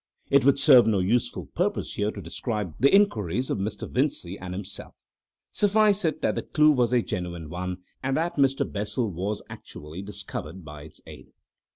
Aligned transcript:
It 0.31 0.43
would 0.43 0.57
serve 0.57 0.87
no 0.87 0.97
useful 0.97 1.45
purpose 1.53 1.93
here 1.93 2.09
to 2.09 2.23
describe 2.23 2.73
the 2.79 2.91
inquiries 2.91 3.51
of 3.51 3.59
Mr. 3.59 3.87
Vincey 3.87 4.35
and 4.35 4.51
himself; 4.51 4.95
suffice 5.51 6.03
it 6.03 6.23
that 6.23 6.33
the 6.33 6.41
clue 6.41 6.71
was 6.71 6.91
a 6.91 7.03
genuine 7.03 7.51
one, 7.51 7.83
and 8.01 8.17
that 8.17 8.37
Mr. 8.37 8.65
Bessel 8.65 9.11
was 9.11 9.43
actually 9.47 10.01
discovered 10.01 10.65
by 10.65 10.85
its 10.85 11.01
aid. 11.05 11.27